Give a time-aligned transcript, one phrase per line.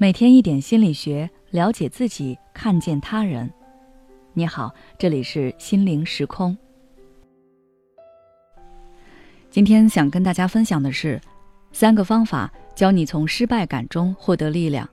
[0.00, 3.50] 每天一点心理学，了解自己，看见他人。
[4.32, 6.56] 你好，这里是心灵时空。
[9.50, 11.20] 今天想跟大家分享的是
[11.72, 14.88] 三个方法，教你从失败感中获得力量。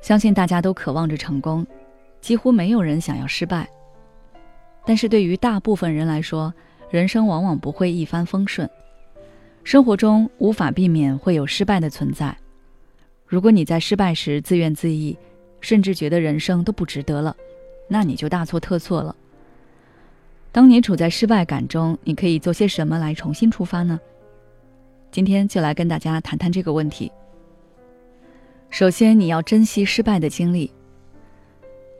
[0.00, 1.66] 相信大家都渴望着成功，
[2.22, 3.68] 几乎没有人想要失败。
[4.86, 6.54] 但是对于大部分人来说，
[6.88, 8.70] 人生往往不会一帆风顺，
[9.64, 12.34] 生活中无法避免会有失败的存在。
[13.34, 15.16] 如果你在失败时自怨自艾，
[15.60, 17.36] 甚至觉得人生都不值得了，
[17.88, 19.16] 那你就大错特错了。
[20.52, 23.98] 当你处在失败感中，你可以做些什么来重新出发呢？
[25.10, 27.10] 今天就来跟大家谈谈这个问题。
[28.70, 30.72] 首先，你要珍惜失败的经历。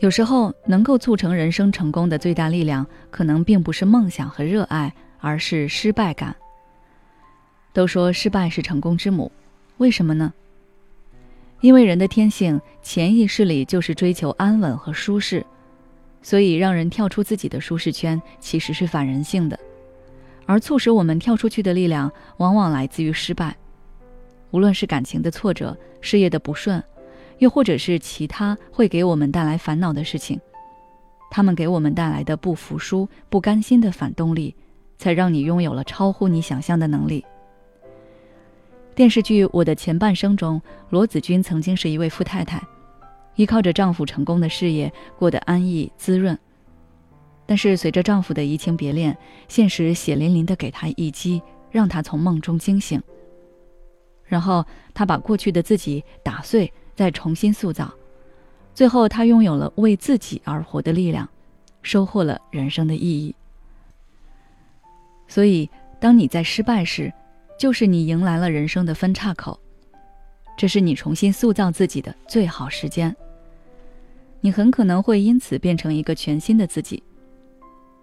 [0.00, 6.36] 有时候，能够促成人生成功的最大力量，可能并不是梦想和热爱，而是失败感。
[7.72, 9.32] 都说失败是成功之母，
[9.78, 10.30] 为什么呢？
[11.62, 15.46] 因为人的天性，潜意识里就是追求安稳和舒适，
[16.20, 19.58] 所以让人跳出自己的舒适圈其实是反人性的。
[20.44, 23.56] 而促使我们跳出去的力量，往往来自于失败，
[24.50, 26.82] 无论是感情的挫折、事业的不顺，
[27.38, 30.40] 又或者是其他会给我们带来烦恼的事情，
[31.30, 34.52] 他们给我们带来的不服输、不甘心的反动力，
[34.98, 37.24] 才让你拥有了超乎你想象的能力。
[39.02, 42.62] 电视剧《我的前半生》中，罗子君曾经是一位富太太，
[43.34, 46.38] 依靠着丈夫成功的事业过得安逸滋润。
[47.44, 53.02] 但是随着丈夫的移情别恋，现实血淋淋地给她一击，让她从梦中惊醒。
[54.24, 57.92] 然后她把过去的自己打碎，再重新塑造，
[58.72, 61.28] 最后她拥有了为自己而活的力量，
[61.82, 63.34] 收获了人生的意义。
[65.26, 67.12] 所以，当你在失败时，
[67.62, 69.56] 就是你迎来了人生的分岔口，
[70.56, 73.14] 这是你重新塑造自己的最好时间。
[74.40, 77.00] 你很可能会因此变成一个全新的自己。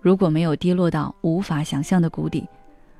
[0.00, 2.46] 如果没有跌落到无法想象的谷底，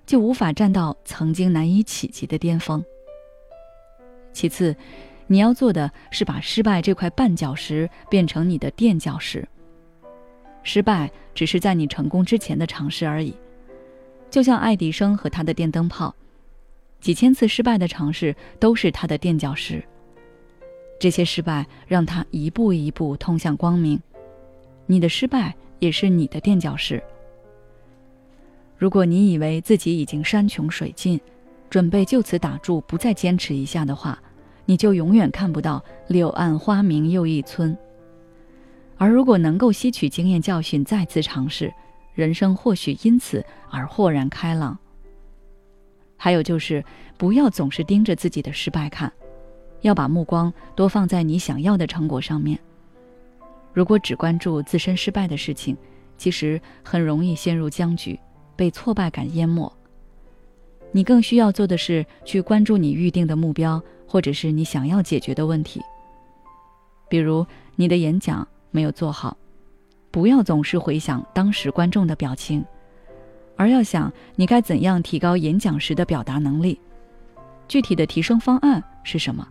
[0.04, 2.84] 就无法站到曾经难以企及的巅峰。
[4.32, 4.74] 其次，
[5.28, 9.46] 你要做的是把失败这块绊脚石变成你的垫脚石。
[10.64, 13.32] 失败只是在你成功之前的尝试而已，
[14.28, 16.12] 就像爱迪生和他的电灯泡。
[17.00, 19.82] 几千次失败的尝试都是他的垫脚石。
[20.98, 24.00] 这些失败让他一步一步通向光明。
[24.86, 27.02] 你的失败也是你的垫脚石。
[28.76, 31.20] 如果你以为自己已经山穷水尽，
[31.68, 34.18] 准备就此打住，不再坚持一下的话，
[34.64, 37.76] 你就永远看不到柳暗花明又一村。
[38.96, 41.72] 而如果能够吸取经验教训，再次尝试，
[42.14, 44.76] 人生或许因此而豁然开朗。
[46.18, 46.84] 还有就是，
[47.16, 49.10] 不要总是盯着自己的失败看，
[49.80, 52.58] 要把目光多放在你想要的成果上面。
[53.72, 55.76] 如果只关注自身失败的事情，
[56.16, 58.18] 其实很容易陷入僵局，
[58.56, 59.72] 被挫败感淹没。
[60.90, 65.80] 你更需要做的是去关注你预定的目标，或者是你想要解决的问题。
[67.08, 67.46] 比如
[67.76, 69.36] 你的演讲没有做好，
[70.10, 72.64] 不要总是回想当时观众的表情。
[73.58, 76.80] 而要想你该怎样提高演讲时的表达能力，
[77.66, 79.46] 具体的提升方案是什么？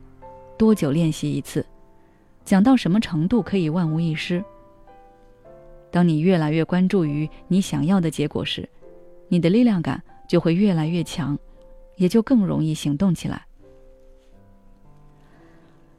[0.58, 1.64] 多久练习一次？
[2.46, 4.42] 讲到什么程度可以万无一失？
[5.92, 8.68] 当你越来越关注于你想要的结果时，
[9.28, 11.38] 你的力量感就会越来越强，
[11.98, 13.46] 也就更容易行动起来。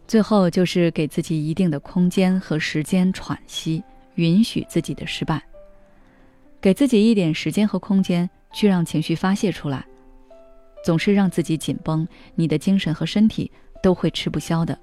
[0.07, 5.43] 最后就是给自己一定的空间和时间喘息，允许自己的失败。
[6.61, 9.85] 给自己一点时间和空间，去让情绪发泄出来。
[10.85, 13.51] 总是让自己紧绷，你的精神和身体
[13.83, 14.79] 都会吃不消的。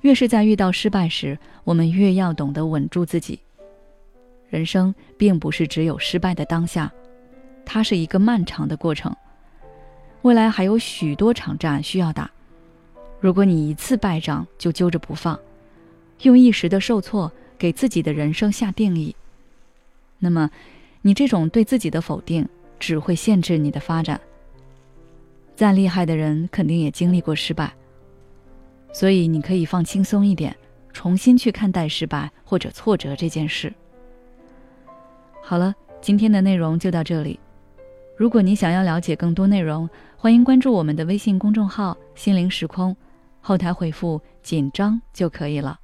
[0.00, 3.38] 越是在遇到失败时，我们越要懂得稳住自己。
[4.48, 6.92] 人生并不是只有失败的当下，
[7.64, 9.14] 它是一个漫长的过程。
[10.22, 12.30] 未来还有许多场战需要打。
[13.20, 15.38] 如果你一次败仗就揪着不放，
[16.22, 19.14] 用一时的受挫给自己的人生下定义。
[20.24, 20.48] 那么，
[21.00, 22.48] 你这种对自己的否定
[22.78, 24.20] 只会限制你的发展。
[25.56, 27.72] 再厉害的人肯定也经历过失败，
[28.92, 30.56] 所以你可以放轻松一点，
[30.92, 33.72] 重新去看待失败或者挫折这件事。
[35.42, 37.40] 好了，今天的内容就到这里。
[38.16, 42.96] 如果你想要了解更多内容，欢迎关注我们的微信公众号“心灵时空”，
[43.42, 45.80] 后台回复“紧张”就可以了。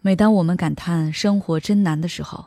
[0.00, 2.46] 每当我们感叹生活真难的时候，